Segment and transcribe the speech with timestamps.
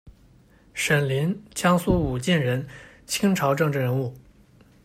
[0.73, 2.67] 沈霖，江苏武进人，
[3.05, 4.11] 清朝政治人物。